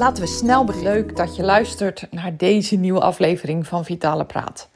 [0.00, 0.92] Laten we snel beginnen.
[0.92, 4.68] Leuk dat je luistert naar deze nieuwe aflevering van Vitale Praat.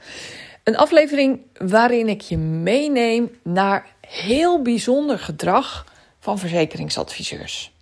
[0.62, 5.86] Een aflevering waarin ik je meeneem naar heel bijzonder gedrag
[6.18, 7.72] van verzekeringsadviseurs.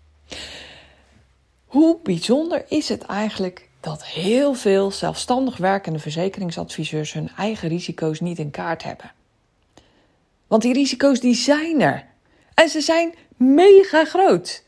[1.67, 8.39] Hoe bijzonder is het eigenlijk dat heel veel zelfstandig werkende verzekeringsadviseurs hun eigen risico's niet
[8.39, 9.12] in kaart hebben?
[10.47, 12.05] Want die risico's die zijn er.
[12.55, 14.62] En ze zijn mega groot.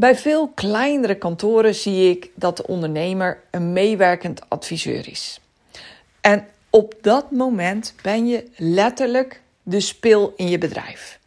[0.00, 5.40] Bij veel kleinere kantoren zie ik dat de ondernemer een meewerkend adviseur is.
[6.20, 11.18] En op dat moment ben je letterlijk de spil in je bedrijf.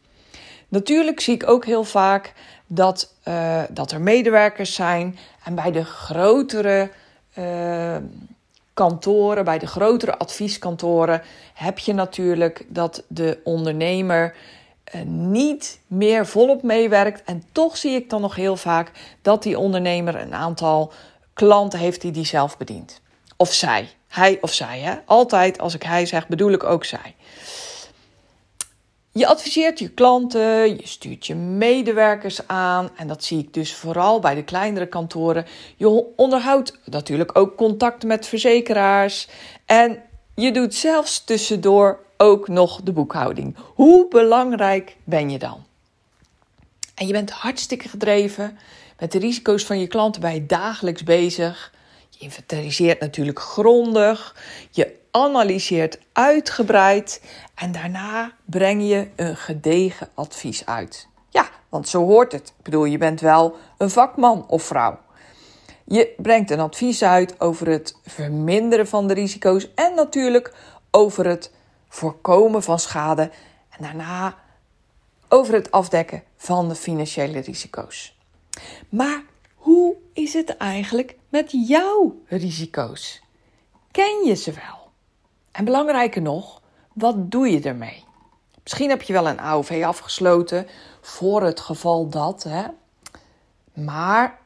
[0.67, 2.33] Natuurlijk zie ik ook heel vaak
[2.67, 5.17] dat, uh, dat er medewerkers zijn.
[5.43, 6.89] En bij de grotere
[7.37, 7.95] uh,
[8.73, 11.21] kantoren, bij de grotere advieskantoren,
[11.53, 14.35] heb je natuurlijk dat de ondernemer
[15.05, 17.23] niet meer volop meewerkt.
[17.23, 20.93] En toch zie ik dan nog heel vaak dat die ondernemer een aantal
[21.33, 23.01] klanten heeft die die zelf bedient.
[23.37, 23.89] Of zij.
[24.07, 24.79] Hij of zij.
[24.79, 24.95] Hè?
[25.05, 27.15] Altijd als ik hij zeg, bedoel ik ook zij.
[29.11, 34.19] Je adviseert je klanten, je stuurt je medewerkers aan en dat zie ik dus vooral
[34.19, 35.45] bij de kleinere kantoren.
[35.75, 39.27] Je onderhoudt natuurlijk ook contact met verzekeraars
[39.65, 40.03] en
[40.35, 43.55] je doet zelfs tussendoor ook nog de boekhouding.
[43.73, 45.63] Hoe belangrijk ben je dan?
[46.95, 48.57] En je bent hartstikke gedreven
[48.99, 51.73] met de risico's van je klanten bij dagelijks bezig.
[52.09, 54.35] Je inventariseert natuurlijk grondig.
[54.71, 57.21] Je analyseert uitgebreid
[57.55, 61.07] en daarna breng je een gedegen advies uit.
[61.29, 62.53] Ja, want zo hoort het.
[62.57, 64.99] Ik bedoel, je bent wel een vakman of vrouw.
[65.85, 70.53] Je brengt een advies uit over het verminderen van de risico's en natuurlijk
[70.91, 71.51] over het
[71.93, 73.31] voorkomen van schade
[73.69, 74.35] en daarna
[75.27, 78.17] over het afdekken van de financiële risico's.
[78.89, 79.23] Maar
[79.55, 83.21] hoe is het eigenlijk met jouw risico's?
[83.91, 84.91] Ken je ze wel?
[85.51, 86.61] En belangrijker nog,
[86.93, 88.03] wat doe je ermee?
[88.63, 90.67] Misschien heb je wel een AOV afgesloten
[91.01, 92.63] voor het geval dat, hè?
[93.73, 94.39] Maar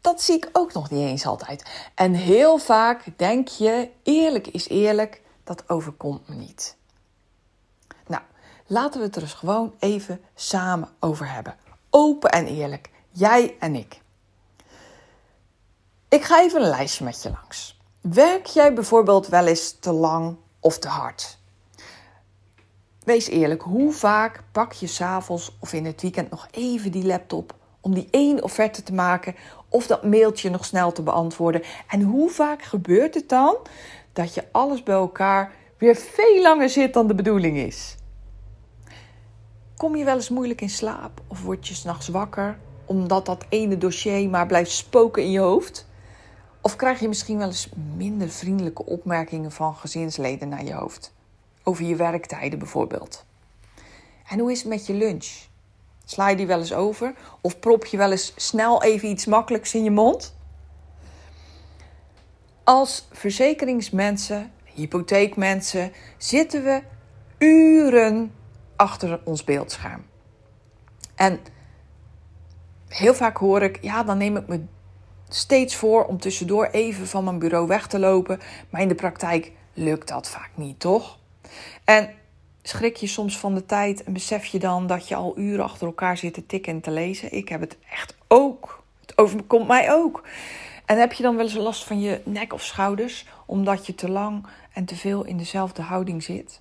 [0.00, 1.90] dat zie ik ook nog niet eens altijd.
[1.94, 5.20] En heel vaak denk je, eerlijk is eerlijk,
[5.56, 6.76] dat overkomt me niet.
[8.06, 8.22] Nou,
[8.66, 11.56] laten we het er dus gewoon even samen over hebben.
[11.90, 14.00] Open en eerlijk, jij en ik.
[16.08, 17.80] Ik ga even een lijstje met je langs.
[18.00, 21.38] Werk jij bijvoorbeeld wel eens te lang of te hard?
[23.04, 27.54] Wees eerlijk, hoe vaak pak je s'avonds of in het weekend nog even die laptop
[27.80, 29.34] om die één offerte te maken
[29.68, 31.62] of dat mailtje nog snel te beantwoorden?
[31.88, 33.56] En hoe vaak gebeurt het dan
[34.12, 37.96] dat je alles bij elkaar weer veel langer zit dan de bedoeling is?
[39.76, 43.78] Kom je wel eens moeilijk in slaap of word je s'nachts wakker omdat dat ene
[43.78, 45.86] dossier maar blijft spoken in je hoofd?
[46.60, 51.12] Of krijg je misschien wel eens minder vriendelijke opmerkingen van gezinsleden naar je hoofd?
[51.62, 53.24] Over je werktijden bijvoorbeeld.
[54.28, 55.48] En hoe is het met je lunch?
[56.04, 57.14] Sla je die wel eens over?
[57.40, 60.34] Of prop je wel eens snel even iets makkelijks in je mond?
[62.64, 66.82] Als verzekeringsmensen, hypotheekmensen, zitten we
[67.38, 68.32] uren
[68.76, 70.04] achter ons beeldscherm.
[71.14, 71.40] En
[72.88, 74.64] heel vaak hoor ik, ja, dan neem ik me
[75.28, 78.40] steeds voor om tussendoor even van mijn bureau weg te lopen.
[78.70, 81.18] Maar in de praktijk lukt dat vaak niet, toch?
[81.84, 82.10] En
[82.62, 85.86] schrik je soms van de tijd en besef je dan dat je al uren achter
[85.86, 87.32] elkaar zit te tikken en te lezen.
[87.32, 88.82] Ik heb het echt ook.
[89.00, 90.22] Het overkomt mij ook.
[90.90, 94.08] En heb je dan wel eens last van je nek of schouders omdat je te
[94.08, 96.60] lang en te veel in dezelfde houding zit?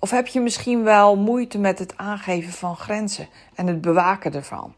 [0.00, 4.74] Of heb je misschien wel moeite met het aangeven van grenzen en het bewaken ervan?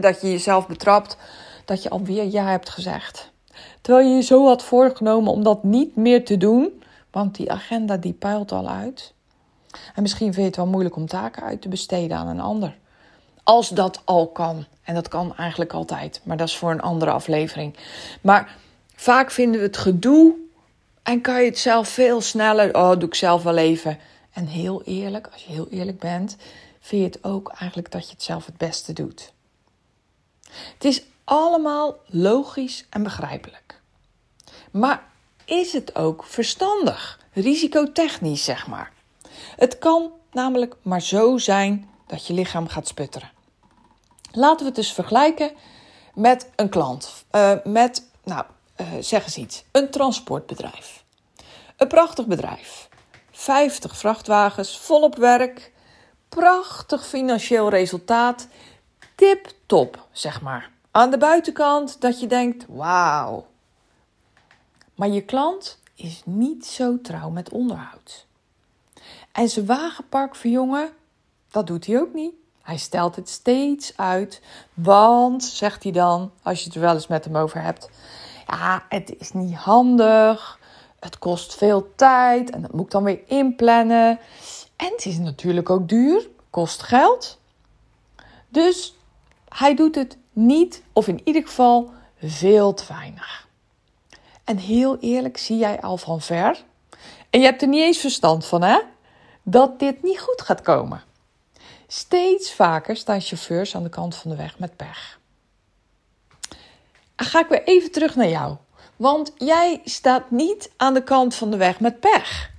[0.00, 1.16] Dat je jezelf betrapt
[1.64, 3.32] dat je alweer ja hebt gezegd.
[3.80, 7.96] Terwijl je je zo had voorgenomen om dat niet meer te doen, want die agenda
[7.96, 9.14] die puilt al uit.
[9.94, 12.76] En misschien vind je het wel moeilijk om taken uit te besteden aan een ander.
[13.44, 14.66] Als dat al kan.
[14.82, 17.76] En dat kan eigenlijk altijd, maar dat is voor een andere aflevering.
[18.20, 18.56] Maar
[18.94, 20.34] vaak vinden we het gedoe
[21.02, 22.74] en kan je het zelf veel sneller.
[22.74, 23.98] Oh, doe ik zelf wel even.
[24.32, 26.36] En heel eerlijk, als je heel eerlijk bent,
[26.80, 29.32] vind je het ook eigenlijk dat je het zelf het beste doet.
[30.74, 33.80] Het is allemaal logisch en begrijpelijk.
[34.70, 35.02] Maar
[35.44, 37.20] is het ook verstandig?
[37.32, 38.92] Risicotechnisch, zeg maar.
[39.56, 43.30] Het kan namelijk maar zo zijn dat je lichaam gaat sputteren.
[44.36, 45.52] Laten we het dus vergelijken
[46.14, 47.24] met een klant.
[47.32, 48.44] Uh, met, nou,
[48.76, 49.64] uh, zeg eens iets.
[49.72, 51.04] Een transportbedrijf.
[51.76, 52.88] Een prachtig bedrijf.
[53.30, 55.72] 50 vrachtwagens, volop werk.
[56.28, 58.48] Prachtig financieel resultaat.
[59.14, 60.70] Tip top, zeg maar.
[60.90, 63.46] Aan de buitenkant dat je denkt: wauw.
[64.94, 68.26] Maar je klant is niet zo trouw met onderhoud.
[69.32, 70.92] En zijn wagenpark verjongen,
[71.50, 72.34] dat doet hij ook niet.
[72.64, 74.40] Hij stelt het steeds uit,
[74.74, 77.90] want, zegt hij dan, als je het er wel eens met hem over hebt,
[78.46, 80.58] ja, het is niet handig,
[81.00, 84.18] het kost veel tijd en dat moet ik dan weer inplannen.
[84.76, 87.38] En het is natuurlijk ook duur, kost geld.
[88.48, 88.94] Dus
[89.48, 91.90] hij doet het niet, of in ieder geval
[92.22, 93.48] veel te weinig.
[94.44, 96.64] En heel eerlijk, zie jij al van ver,
[97.30, 98.78] en je hebt er niet eens verstand van, hè,
[99.42, 101.02] dat dit niet goed gaat komen.
[101.86, 105.18] Steeds vaker staan chauffeurs aan de kant van de weg met pech.
[107.16, 108.56] Ga ik weer even terug naar jou.
[108.96, 112.52] Want jij staat niet aan de kant van de weg met pech.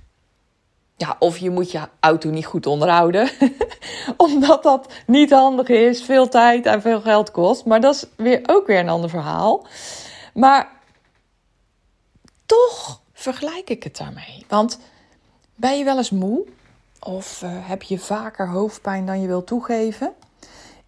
[0.96, 3.30] Ja, of je moet je auto niet goed onderhouden,
[4.16, 7.64] omdat dat niet handig is, veel tijd en veel geld kost.
[7.64, 9.66] Maar dat is weer ook weer een ander verhaal.
[10.34, 10.70] Maar
[12.46, 14.44] toch vergelijk ik het daarmee.
[14.48, 14.78] Want
[15.54, 16.46] ben je wel eens moe?
[17.00, 20.12] Of uh, heb je vaker hoofdpijn dan je wil toegeven?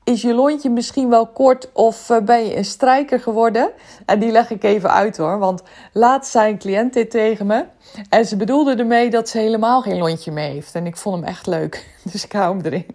[0.05, 3.71] Is je lontje misschien wel kort of uh, ben je een strijker geworden?
[4.07, 5.63] En die leg ik even uit hoor, want
[5.93, 7.65] laatst zei een cliënt dit tegen me.
[8.09, 10.75] En ze bedoelde ermee dat ze helemaal geen lontje meer heeft.
[10.75, 12.87] En ik vond hem echt leuk, dus ik hou hem erin.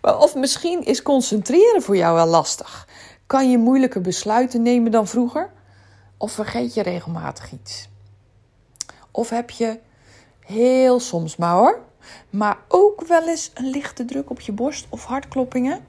[0.00, 2.88] Of misschien is concentreren voor jou wel lastig.
[3.26, 5.50] Kan je moeilijker besluiten nemen dan vroeger?
[6.16, 7.88] Of vergeet je regelmatig iets?
[9.10, 9.78] Of heb je
[10.40, 11.80] heel soms maar hoor,
[12.30, 15.84] maar ook wel eens een lichte druk op je borst of hartkloppingen?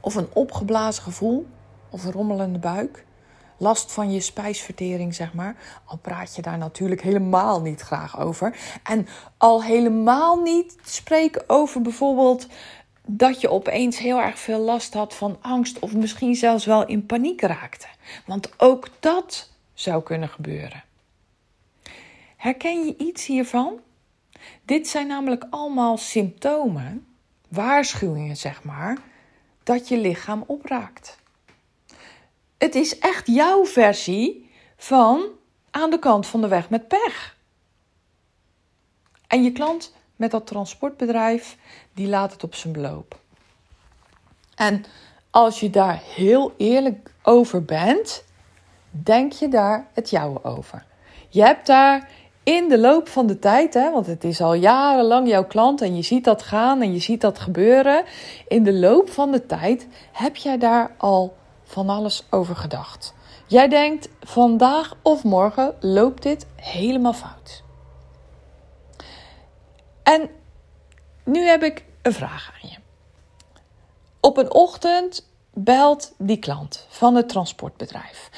[0.00, 1.46] Of een opgeblazen gevoel
[1.90, 3.06] of een rommelende buik?
[3.60, 5.56] Last van je spijsvertering, zeg maar.
[5.84, 8.56] Al praat je daar natuurlijk helemaal niet graag over.
[8.82, 9.06] En
[9.36, 12.46] al helemaal niet spreken over bijvoorbeeld
[13.06, 17.06] dat je opeens heel erg veel last had van angst of misschien zelfs wel in
[17.06, 17.86] paniek raakte.
[18.26, 20.84] Want ook dat zou kunnen gebeuren.
[22.36, 23.80] Herken je iets hiervan?
[24.64, 27.06] Dit zijn namelijk allemaal symptomen,
[27.48, 28.98] waarschuwingen zeg maar,
[29.62, 31.18] dat je lichaam opraakt.
[32.58, 35.26] Het is echt jouw versie van
[35.70, 37.36] aan de kant van de weg met pech.
[39.26, 41.56] En je klant met dat transportbedrijf,
[41.92, 43.20] die laat het op zijn beloop.
[44.54, 44.84] En
[45.30, 48.24] als je daar heel eerlijk over bent,
[48.90, 50.84] denk je daar het jouwe over.
[51.28, 52.10] Je hebt daar
[52.48, 55.96] in de loop van de tijd, hè, want het is al jarenlang jouw klant en
[55.96, 58.04] je ziet dat gaan en je ziet dat gebeuren.
[58.46, 63.14] In de loop van de tijd heb jij daar al van alles over gedacht.
[63.46, 67.62] Jij denkt, vandaag of morgen loopt dit helemaal fout.
[70.02, 70.30] En
[71.24, 72.76] nu heb ik een vraag aan je.
[74.20, 75.27] Op een ochtend
[75.64, 78.30] belt die klant van het transportbedrijf.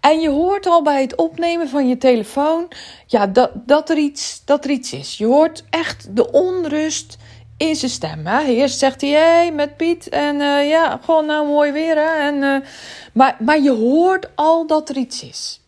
[0.00, 2.68] En je hoort al bij het opnemen van je telefoon
[3.06, 5.18] ja, dat, dat, er iets, dat er iets is.
[5.18, 7.16] Je hoort echt de onrust
[7.56, 8.26] in zijn stem.
[8.26, 8.42] Hè?
[8.42, 10.08] Eerst zegt hij, hey, met Piet.
[10.08, 11.96] En uh, ja, gewoon nou mooi weer.
[11.96, 12.28] Hè?
[12.28, 12.68] En, uh,
[13.12, 15.60] maar, maar je hoort al dat er iets is.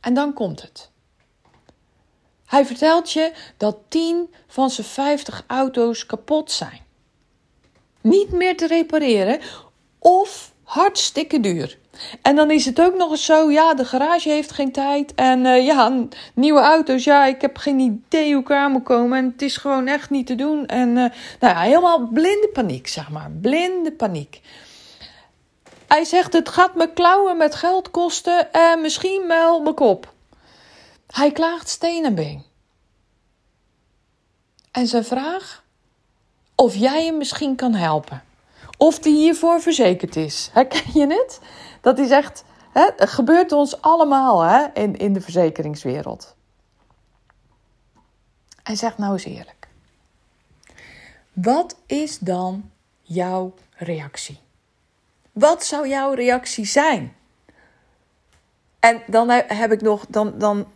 [0.00, 0.90] En dan komt het.
[2.46, 6.80] Hij vertelt je dat 10 van zijn 50 auto's kapot zijn.
[8.02, 9.40] Niet meer te repareren
[9.98, 11.78] of hartstikke duur.
[12.22, 15.14] En dan is het ook nog eens zo, ja, de garage heeft geen tijd.
[15.14, 19.18] En uh, ja, nieuwe auto's, ja, ik heb geen idee hoe ik aan moet komen.
[19.18, 20.66] En het is gewoon echt niet te doen.
[20.66, 23.30] En uh, nou ja, helemaal blinde paniek, zeg maar.
[23.30, 24.40] Blinde paniek.
[25.88, 30.12] Hij zegt, het gaat me klauwen met geld kosten en misschien wel mijn kop.
[31.06, 32.44] Hij klaagt steen en been.
[34.70, 35.64] En zijn vraag?
[36.62, 38.22] Of jij hem misschien kan helpen.
[38.76, 40.48] Of die hiervoor verzekerd is.
[40.52, 41.40] Herken je het?
[41.80, 46.36] Dat is echt, hè, gebeurt ons allemaal hè, in, in de verzekeringswereld.
[48.62, 49.68] En zeg nou eens eerlijk.
[51.32, 54.38] Wat is dan jouw reactie?
[55.32, 57.16] Wat zou jouw reactie zijn?
[58.80, 60.66] En dan heb ik nog, dan, dan,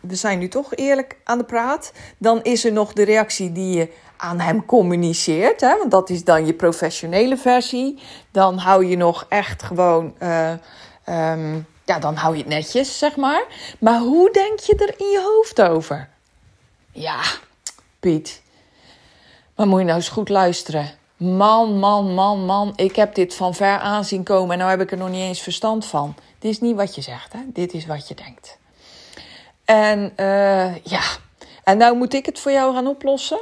[0.00, 1.92] we zijn nu toch eerlijk aan de praat.
[2.18, 5.60] Dan is er nog de reactie die je aan hem communiceert.
[5.60, 5.76] Hè?
[5.78, 7.98] Want dat is dan je professionele versie.
[8.30, 10.52] Dan hou je nog echt gewoon uh,
[11.08, 13.44] um, ja, dan hou je het netjes, zeg maar.
[13.78, 16.08] Maar hoe denk je er in je hoofd over?
[16.92, 17.20] Ja,
[18.00, 18.42] Piet.
[19.56, 20.90] Maar moet je nou eens goed luisteren.
[21.16, 22.72] Man, man, man, man.
[22.76, 25.40] Ik heb dit van ver aanzien komen en nou heb ik er nog niet eens
[25.40, 26.14] verstand van.
[26.38, 27.38] Dit is niet wat je zegt, hè?
[27.46, 28.58] Dit is wat je denkt.
[29.64, 31.02] En uh, ja,
[31.64, 33.40] en nou moet ik het voor jou gaan oplossen?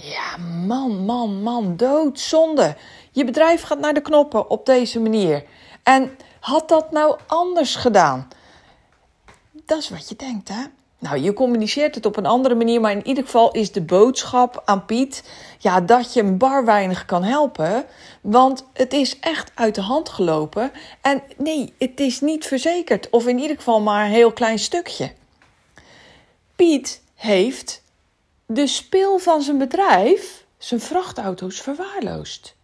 [0.00, 0.36] Ja,
[0.66, 2.76] man, man, man, doodzonde.
[3.10, 5.44] Je bedrijf gaat naar de knoppen op deze manier.
[5.82, 8.28] En had dat nou anders gedaan?
[9.52, 10.62] Dat is wat je denkt, hè?
[10.98, 14.62] Nou, je communiceert het op een andere manier, maar in ieder geval is de boodschap
[14.64, 17.84] aan Piet ja, dat je hem bar weinig kan helpen.
[18.20, 20.72] Want het is echt uit de hand gelopen.
[21.00, 25.12] En nee, het is niet verzekerd, of in ieder geval maar een heel klein stukje.
[26.56, 27.82] Piet heeft
[28.46, 32.56] de spil van zijn bedrijf, zijn vrachtauto's, verwaarloosd.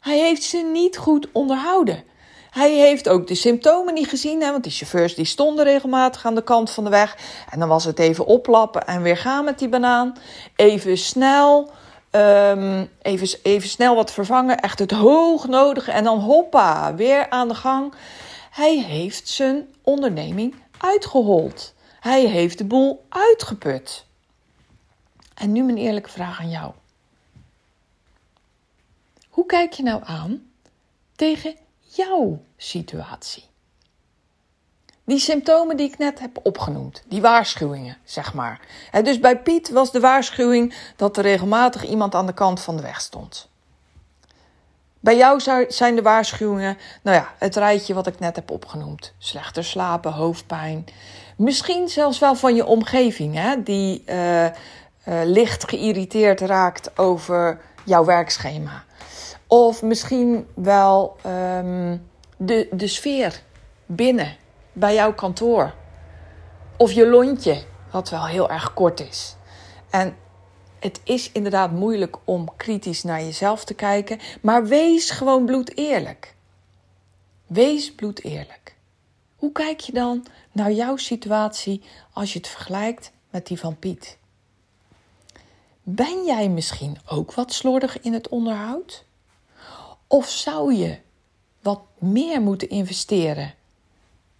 [0.00, 2.04] Hij heeft ze niet goed onderhouden.
[2.50, 6.34] Hij heeft ook de symptomen niet gezien, hè, want die chauffeurs die stonden regelmatig aan
[6.34, 7.16] de kant van de weg.
[7.50, 10.16] En dan was het even oplappen en weer gaan met die banaan.
[10.56, 11.70] Even snel,
[12.10, 15.92] um, even, even snel wat vervangen, echt het hoognodige.
[15.92, 17.94] En dan hoppa, weer aan de gang.
[18.50, 21.74] Hij heeft zijn onderneming uitgehold.
[22.00, 24.06] Hij heeft de boel uitgeput.
[25.38, 26.72] En nu mijn eerlijke vraag aan jou.
[29.28, 30.42] Hoe kijk je nou aan
[31.16, 33.44] tegen jouw situatie?
[35.04, 38.60] Die symptomen die ik net heb opgenoemd, die waarschuwingen, zeg maar.
[39.02, 42.82] Dus bij Piet was de waarschuwing dat er regelmatig iemand aan de kant van de
[42.82, 43.48] weg stond.
[45.00, 49.12] Bij jou zijn de waarschuwingen, nou ja, het rijtje wat ik net heb opgenoemd.
[49.18, 50.84] Slechter slapen, hoofdpijn.
[51.36, 54.46] Misschien zelfs wel van je omgeving, hè, die uh,
[55.08, 58.84] uh, licht geïrriteerd raakt over jouw werkschema.
[59.46, 63.42] Of misschien wel um, de, de sfeer
[63.86, 64.36] binnen,
[64.72, 65.74] bij jouw kantoor.
[66.76, 69.36] Of je lontje, wat wel heel erg kort is.
[69.90, 70.16] En
[70.78, 76.34] het is inderdaad moeilijk om kritisch naar jezelf te kijken, maar wees gewoon bloed eerlijk.
[77.46, 78.76] Wees bloed eerlijk.
[79.36, 84.18] Hoe kijk je dan naar jouw situatie als je het vergelijkt met die van Piet?
[85.90, 89.04] Ben jij misschien ook wat slordig in het onderhoud?
[90.06, 90.98] Of zou je
[91.62, 93.54] wat meer moeten investeren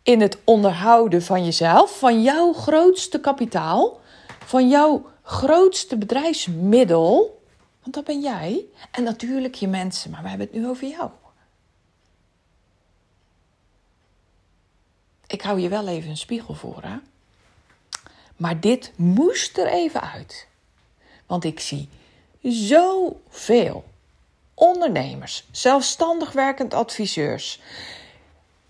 [0.02, 4.00] in het onderhouden van jezelf, van jouw grootste kapitaal,
[4.44, 7.42] van jouw grootste bedrijfsmiddel?
[7.82, 8.64] Want dat ben jij.
[8.90, 11.10] En natuurlijk je mensen, maar we hebben het nu over jou.
[15.26, 16.96] Ik hou je wel even een spiegel voor, hè?
[18.36, 20.47] Maar dit moest er even uit.
[21.28, 21.88] Want ik zie
[22.42, 23.84] zoveel
[24.54, 27.60] ondernemers, zelfstandig werkend adviseurs,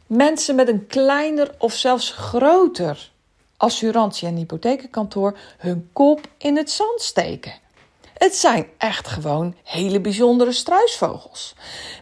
[0.07, 3.11] mensen met een kleiner of zelfs groter
[3.57, 7.53] assurantie- en hypothekenkantoor hun kop in het zand steken.
[8.15, 11.55] Het zijn echt gewoon hele bijzondere struisvogels.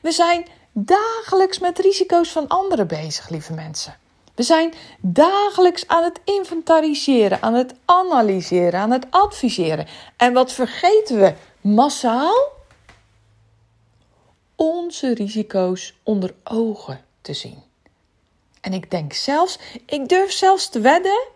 [0.03, 3.97] We zijn dagelijks met risico's van anderen bezig, lieve mensen.
[4.37, 9.87] We zijn dagelijks aan het inventariseren, aan het analyseren, aan het adviseren.
[10.17, 12.55] En wat vergeten we massaal?
[14.55, 17.63] Onze risico's onder ogen te zien.
[18.61, 21.27] En ik denk zelfs, ik durf zelfs te wedden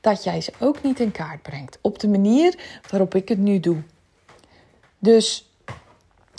[0.00, 3.60] dat jij ze ook niet in kaart brengt op de manier waarop ik het nu
[3.60, 3.82] doe.
[4.98, 5.48] Dus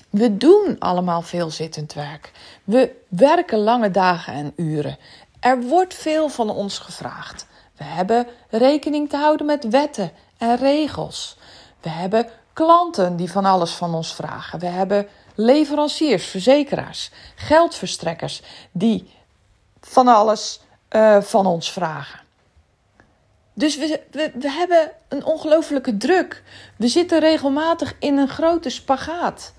[0.09, 2.31] we doen allemaal veel zittend werk.
[2.63, 4.97] We werken lange dagen en uren.
[5.39, 7.46] Er wordt veel van ons gevraagd.
[7.77, 11.38] We hebben rekening te houden met wetten en regels.
[11.82, 14.60] We hebben klanten die van alles van ons vragen.
[14.60, 18.41] We hebben leveranciers, verzekeraars, geldverstrekkers
[18.72, 19.10] die
[19.82, 22.20] van alles uh, van ons vragen.
[23.53, 26.44] Dus we, we, we hebben een ongelofelijke druk.
[26.75, 29.53] We zitten regelmatig in een grote spagaat.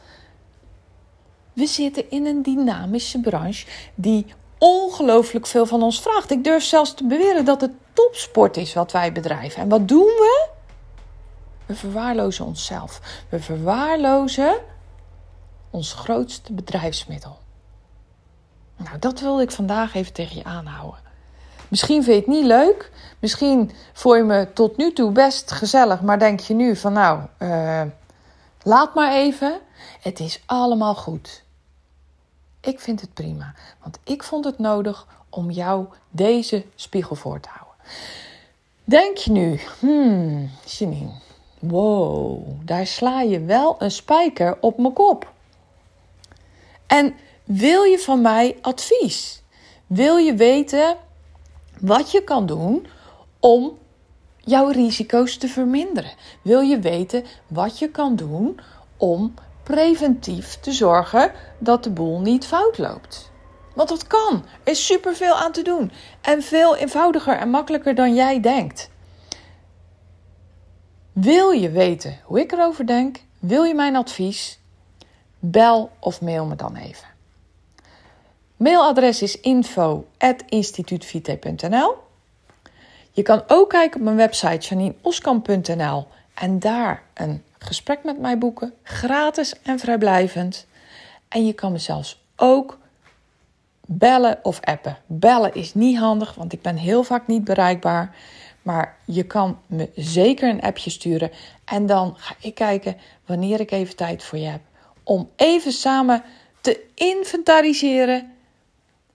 [1.53, 6.31] We zitten in een dynamische branche die ongelooflijk veel van ons vraagt.
[6.31, 9.63] Ik durf zelfs te beweren dat het topsport is wat wij bedrijven.
[9.63, 10.49] En wat doen we?
[11.67, 13.01] We verwaarlozen onszelf.
[13.29, 14.57] We verwaarlozen
[15.71, 17.39] ons grootste bedrijfsmiddel.
[18.77, 21.01] Nou, dat wilde ik vandaag even tegen je aanhouden.
[21.69, 22.91] Misschien vind je het niet leuk.
[23.19, 26.01] Misschien voel je me tot nu toe best gezellig.
[26.01, 27.83] Maar denk je nu van nou, uh,
[28.63, 29.61] laat maar even.
[30.01, 31.43] Het is allemaal goed.
[32.69, 37.49] Ik vind het prima, want ik vond het nodig om jou deze spiegel voor te
[37.49, 37.77] houden.
[38.85, 41.11] Denk je nu, hmm, Janine,
[41.59, 45.33] wow, daar sla je wel een spijker op mijn kop.
[46.87, 49.43] En wil je van mij advies?
[49.87, 50.97] Wil je weten
[51.81, 52.87] wat je kan doen
[53.41, 53.79] om
[54.39, 56.13] jouw risico's te verminderen.
[56.43, 58.61] Wil je weten wat je kan doen
[58.97, 59.35] om
[59.69, 63.31] preventief te zorgen dat de boel niet fout loopt?
[63.75, 64.45] Want dat kan.
[64.65, 65.93] Er is superveel aan te doen.
[66.21, 68.91] En veel eenvoudiger en makkelijker dan jij denkt.
[71.13, 73.21] Wil je weten hoe ik erover denk?
[73.39, 74.59] Wil je mijn advies?
[75.39, 77.07] Bel of mail me dan even.
[78.57, 81.97] Mailadres is info.instituutvite.nl
[83.13, 88.75] Je kan ook kijken op mijn website janineoskamp.nl en daar een gesprek met mij boeken,
[88.83, 90.67] gratis en vrijblijvend.
[91.29, 92.79] En je kan me zelfs ook
[93.87, 94.99] bellen of appen.
[95.07, 98.17] Bellen is niet handig, want ik ben heel vaak niet bereikbaar.
[98.63, 101.31] Maar je kan me zeker een appje sturen.
[101.65, 102.97] En dan ga ik kijken
[103.27, 104.61] wanneer ik even tijd voor je heb.
[105.03, 106.23] Om even samen
[106.61, 108.33] te inventariseren,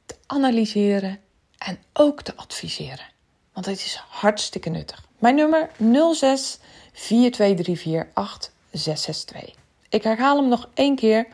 [0.06, 1.20] te analyseren
[1.58, 3.06] en ook te adviseren.
[3.54, 5.06] Want het is hartstikke nuttig.
[5.20, 5.70] Mijn nummer
[6.14, 6.60] 06
[6.94, 9.56] 4234 8662.
[9.90, 11.28] Ik herhaal hem nog één keer.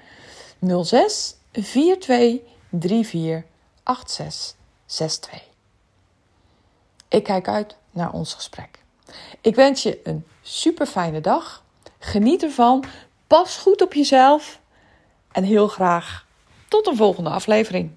[0.83, 3.43] 06 4234
[3.83, 5.47] 8662.
[7.07, 8.79] Ik kijk uit naar ons gesprek.
[9.41, 11.63] Ik wens je een super fijne dag.
[11.99, 12.83] Geniet ervan.
[13.27, 14.59] Pas goed op jezelf.
[15.31, 16.25] En heel graag
[16.67, 17.91] tot een volgende aflevering.